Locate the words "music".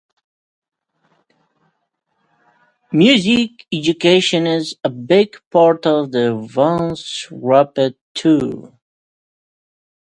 2.91-3.67